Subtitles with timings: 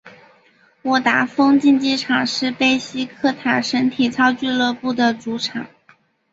[0.81, 5.67] 沃达丰竞技场是贝西克塔什体操俱乐部的主场。